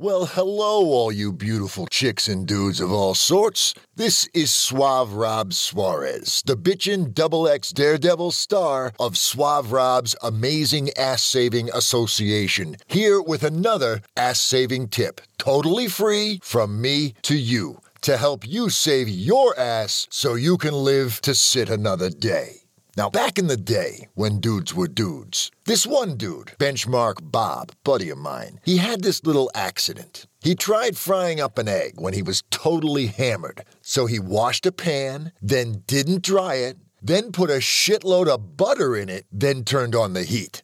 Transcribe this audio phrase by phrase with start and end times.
[0.00, 3.74] Well, hello, all you beautiful chicks and dudes of all sorts.
[3.96, 10.88] This is Suave Rob Suarez, the bitchin' double X Daredevil star of Suave Rob's Amazing
[10.96, 17.82] Ass Saving Association, here with another ass saving tip, totally free from me to you,
[18.00, 22.59] to help you save your ass so you can live to sit another day.
[23.00, 28.10] Now, back in the day, when dudes were dudes, this one dude, Benchmark Bob, buddy
[28.10, 30.26] of mine, he had this little accident.
[30.42, 34.70] He tried frying up an egg when he was totally hammered, so he washed a
[34.70, 39.94] pan, then didn't dry it, then put a shitload of butter in it, then turned
[39.94, 40.62] on the heat.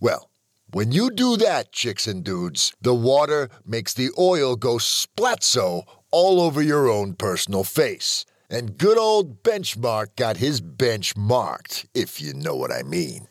[0.00, 0.30] Well,
[0.70, 6.40] when you do that, chicks and dudes, the water makes the oil go splatzo all
[6.40, 8.24] over your own personal face.
[8.48, 13.26] And good old Benchmark got his bench marked, if you know what I mean.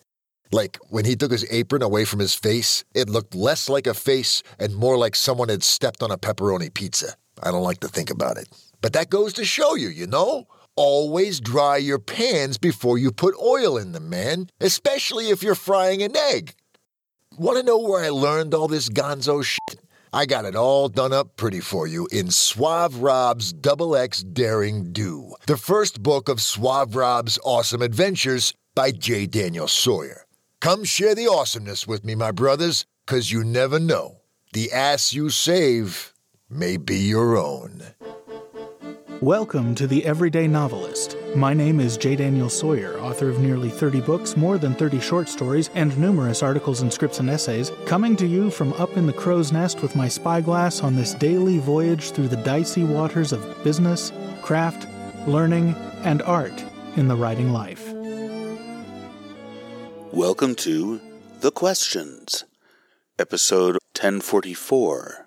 [0.52, 3.94] Like when he took his apron away from his face, it looked less like a
[3.94, 7.16] face and more like someone had stepped on a pepperoni pizza.
[7.42, 8.48] I don't like to think about it.
[8.82, 10.48] But that goes to show you, you know?
[10.76, 16.04] Always dry your pans before you put oil in them, man, especially if you're frying
[16.04, 16.54] an egg.
[17.38, 19.80] Want to know where I learned all this gonzo shit?
[20.16, 24.94] I got it all done up pretty for you in Suave Rob's Double X Daring
[24.94, 29.26] Do, the first book of Suave Rob's Awesome Adventures by J.
[29.26, 30.26] Daniel Sawyer.
[30.62, 34.22] Come share the awesomeness with me, my brothers, cause you never know.
[34.54, 36.14] The ass you save
[36.50, 37.84] may be your own.
[39.22, 41.16] Welcome to The Everyday Novelist.
[41.38, 42.18] My name is J.
[42.18, 46.82] Daniel Sawyer, author of nearly 30 books, more than 30 short stories, and numerous articles
[46.82, 50.10] and scripts and essays, coming to you from up in the crow's nest with my
[50.10, 54.86] spyglass on this daily voyage through the dicey waters of business, craft,
[55.30, 56.66] learning, and art
[56.98, 57.94] in the writing life.
[60.12, 61.00] Welcome to
[61.40, 62.44] The Questions,
[63.18, 65.25] episode 1044.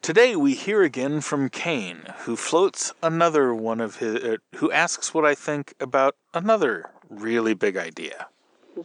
[0.00, 5.12] Today we hear again from Caine, who floats another one of his, uh, who asks
[5.12, 8.28] what I think about another really big idea.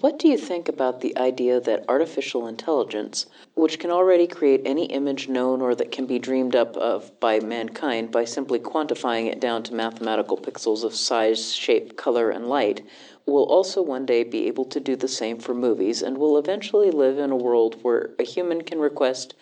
[0.02, 4.86] What do you think about the idea that artificial intelligence, which can already create any
[4.86, 9.40] image known or that can be dreamed up of by mankind by simply quantifying it
[9.40, 12.86] down to mathematical pixels of size, shape, color, and light,
[13.28, 16.90] will also one day be able to do the same for movies and will eventually
[16.90, 19.36] live in a world where a human can request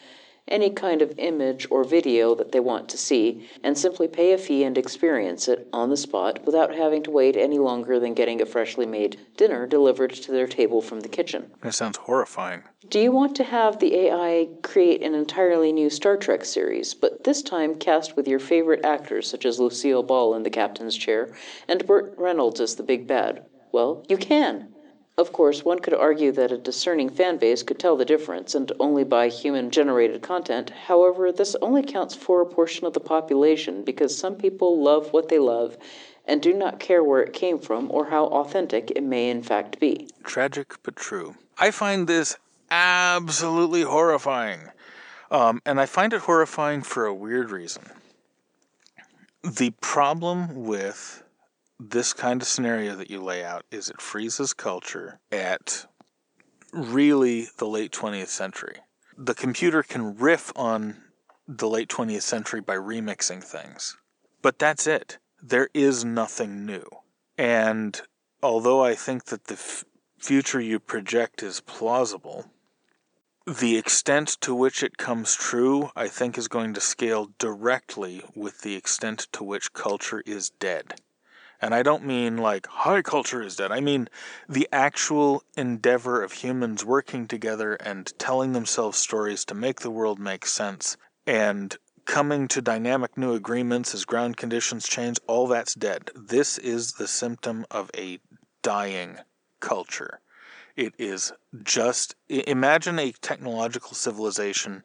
[0.48, 4.38] any kind of image or video that they want to see and simply pay a
[4.38, 8.42] fee and experience it on the spot without having to wait any longer than getting
[8.42, 11.52] a freshly made dinner delivered to their table from the kitchen.
[11.62, 12.64] That sounds horrifying.
[12.90, 17.24] Do you want to have the AI create an entirely new Star Trek series, but
[17.24, 21.34] this time cast with your favorite actors such as Lucille Ball in the captain's chair
[21.68, 23.46] and Burt Reynolds as the big bad?
[23.72, 24.74] Well, you can.
[25.18, 28.72] Of course, one could argue that a discerning fan base could tell the difference and
[28.80, 30.70] only buy human generated content.
[30.70, 35.30] However, this only counts for a portion of the population because some people love what
[35.30, 35.78] they love
[36.26, 39.80] and do not care where it came from or how authentic it may in fact
[39.80, 40.08] be.
[40.24, 41.36] Tragic but true.
[41.58, 42.38] I find this
[42.70, 44.62] absolutely horrifying.
[45.30, 47.84] Um, and I find it horrifying for a weird reason.
[49.44, 51.21] The problem with
[51.90, 55.88] this kind of scenario that you lay out is it freezes culture at
[56.72, 58.78] really the late 20th century.
[59.18, 60.98] The computer can riff on
[61.48, 63.98] the late 20th century by remixing things,
[64.44, 65.18] but that's it.
[65.42, 66.86] There is nothing new.
[67.36, 68.00] And
[68.44, 69.84] although I think that the f-
[70.20, 72.46] future you project is plausible,
[73.48, 78.62] the extent to which it comes true, I think, is going to scale directly with
[78.62, 80.94] the extent to which culture is dead.
[81.62, 83.72] And I don't mean like high culture is dead.
[83.72, 84.10] I mean
[84.50, 90.20] the actual endeavor of humans working together and telling themselves stories to make the world
[90.20, 96.10] make sense and coming to dynamic new agreements as ground conditions change, all that's dead.
[96.16, 98.20] This is the symptom of a
[98.64, 99.18] dying
[99.60, 100.20] culture.
[100.82, 101.32] It is
[101.62, 104.84] just imagine a technological civilization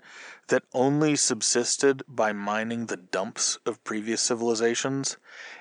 [0.49, 5.17] that only subsisted by mining the dumps of previous civilizations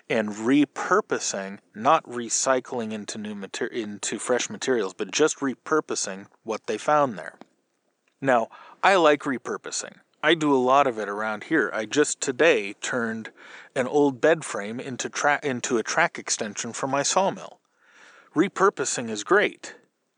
[0.10, 6.78] and repurposing, not recycling into new mater- into fresh materials, but just repurposing what they
[6.78, 7.36] found there.
[8.20, 8.50] Now,
[8.84, 10.00] I like repurposing.
[10.22, 11.72] I do a lot of it around here.
[11.74, 13.32] I just today turned
[13.74, 17.62] an old bed frame into tra- into a track extension for my sawmill.
[18.36, 19.76] Repurposing is great,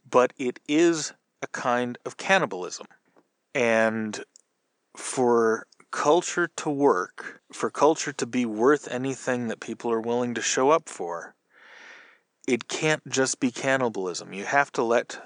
[0.09, 2.87] but it is a kind of cannibalism.
[3.53, 4.23] And
[4.95, 10.41] for culture to work, for culture to be worth anything that people are willing to
[10.41, 11.35] show up for,
[12.47, 14.33] it can't just be cannibalism.
[14.33, 15.21] You have to let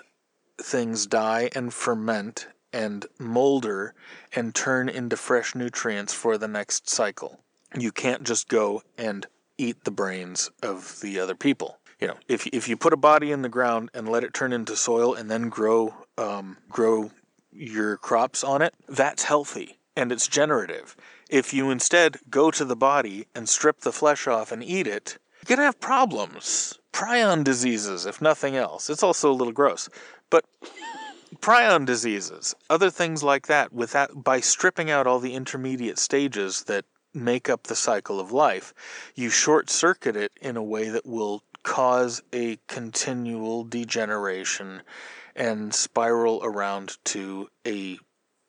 [0.59, 3.93] things die and ferment and molder
[4.33, 7.41] and turn into fresh nutrients for the next cycle.
[7.77, 11.77] You can't just go and eat the brains of the other people.
[12.01, 14.53] You know, if if you put a body in the ground and let it turn
[14.53, 17.11] into soil and then grow um, grow
[17.51, 20.95] your crops on it, that's healthy and it's generative.
[21.29, 25.17] If you instead go to the body and strip the flesh off and eat it,
[25.47, 26.79] you're gonna have problems.
[26.91, 28.89] Prion diseases, if nothing else.
[28.89, 29.87] It's also a little gross,
[30.29, 30.45] but
[31.39, 36.63] prion diseases, other things like that, with that by stripping out all the intermediate stages
[36.63, 38.73] that make up the cycle of life,
[39.15, 44.81] you short circuit it in a way that will cause a continual degeneration
[45.35, 47.97] and spiral around to a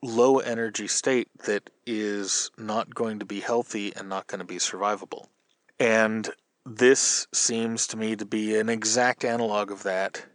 [0.03, 4.56] low energy state that is not going to be healthy and not going to be
[4.56, 5.26] survivable.
[5.79, 6.29] And
[6.67, 10.26] this seems to me to be an exact analog of that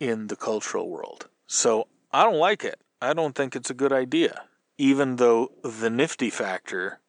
[0.00, 1.28] in the cultural world.
[1.46, 2.80] So I don't like it.
[3.00, 4.44] I don't think it's a good idea.
[4.78, 7.00] Even though the nifty factor,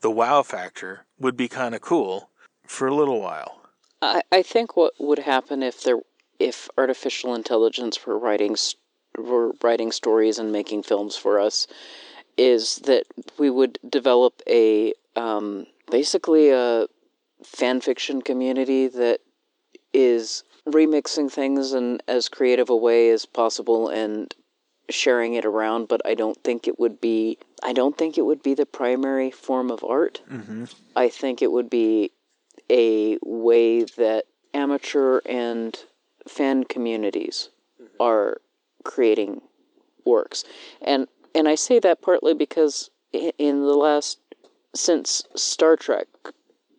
[0.00, 2.30] the wow factor, would be kind of cool
[2.66, 3.62] for a little while.
[4.04, 6.00] I, I think what would happen if there
[6.38, 8.56] if artificial intelligence were writing
[9.16, 11.66] were writing stories and making films for us
[12.36, 13.04] is that
[13.38, 16.86] we would develop a um, basically a
[17.44, 19.20] fan fiction community that
[19.92, 24.34] is remixing things in as creative a way as possible and
[24.90, 28.42] sharing it around but i don't think it would be i don't think it would
[28.42, 30.64] be the primary form of art mm-hmm.
[30.96, 32.10] i think it would be
[32.70, 35.84] a way that amateur and
[36.26, 37.50] fan communities
[38.00, 38.38] are
[38.84, 39.40] creating
[40.04, 40.44] works
[40.82, 44.18] and and i say that partly because in the last
[44.74, 46.06] since star trek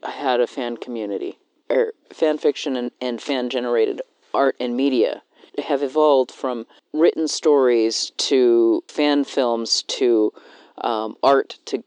[0.04, 1.38] had a fan community
[1.70, 4.02] or fan fiction and, and fan generated
[4.34, 5.22] art and media
[5.64, 10.32] have evolved from written stories to fan films to
[10.80, 11.84] um, art to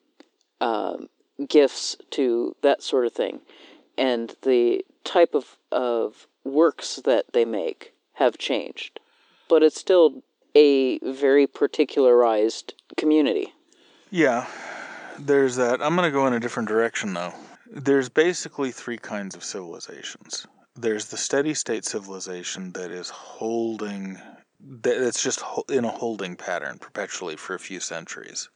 [0.61, 1.09] um,
[1.49, 3.41] gifts to that sort of thing.
[3.99, 9.01] And the type of, of works that they make have changed.
[9.49, 10.23] But it's still
[10.55, 13.53] a very particularized community.
[14.11, 14.47] Yeah,
[15.19, 15.83] there's that.
[15.83, 17.35] I'm going to go in a different direction, though.
[17.71, 20.47] There's basically three kinds of civilizations.
[20.75, 24.19] There's the steady state civilization that is holding,
[24.61, 28.49] that's just in a holding pattern perpetually for a few centuries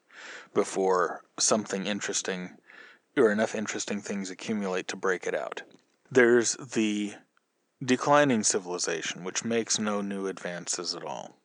[0.54, 2.50] before something interesting
[3.16, 5.62] or enough interesting things accumulate to break it out.
[6.10, 7.14] There's the
[7.84, 11.36] declining civilization, which makes no new advances at all.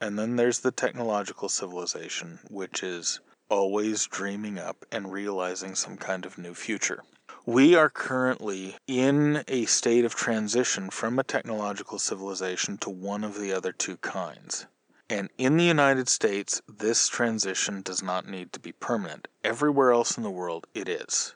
[0.00, 3.20] And then there's the technological civilization, which is
[3.50, 7.02] always dreaming up and realizing some kind of new future.
[7.44, 13.38] We are currently in a state of transition from a technological civilization to one of
[13.38, 14.66] the other two kinds.
[15.10, 19.26] And in the United States, this transition does not need to be permanent.
[19.42, 21.34] Everywhere else in the world, it is.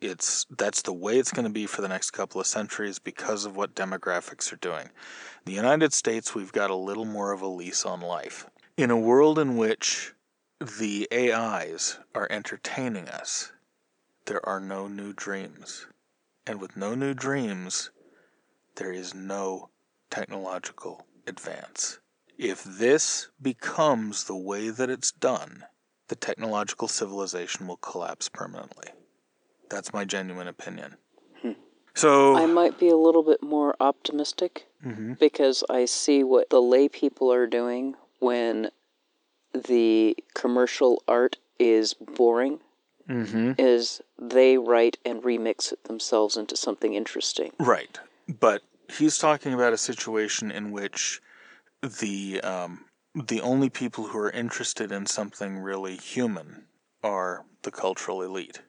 [0.00, 3.44] It's that's the way it's going to be for the next couple of centuries because
[3.44, 4.84] of what demographics are doing.
[4.84, 8.46] In the United States, we've got a little more of a lease on life.
[8.76, 10.14] In a world in which
[10.60, 13.50] the AIs are entertaining us,
[14.26, 15.88] there are no new dreams.
[16.46, 17.90] And with no new dreams,
[18.76, 19.70] there is no
[20.08, 21.98] technological advance.
[22.38, 25.64] If this becomes the way that it's done,
[26.06, 28.88] the technological civilization will collapse permanently.
[29.68, 30.96] That's my genuine opinion.
[31.42, 31.52] Hmm.
[31.94, 35.14] So I might be a little bit more optimistic mm-hmm.
[35.14, 38.70] because I see what the lay people are doing when
[39.52, 42.60] the commercial art is boring
[43.08, 43.52] mm-hmm.
[43.58, 47.52] is they write and remix it themselves into something interesting.
[47.58, 47.98] Right.
[48.40, 51.20] But he's talking about a situation in which
[51.82, 56.64] the um, the only people who are interested in something really human
[57.02, 58.60] are the cultural elite,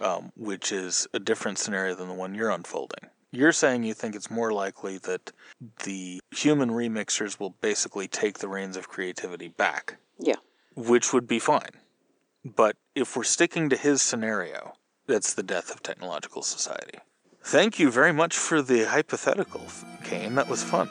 [0.00, 3.10] um, which is a different scenario than the one you're unfolding.
[3.32, 5.30] You're saying you think it's more likely that
[5.84, 9.98] the human remixers will basically take the reins of creativity back.
[10.18, 10.36] Yeah.
[10.74, 11.70] Which would be fine.
[12.44, 14.72] But if we're sticking to his scenario,
[15.06, 16.98] that's the death of technological society.
[17.42, 19.62] Thank you very much for the hypothetical,
[20.04, 20.34] Caine.
[20.34, 20.90] That was fun.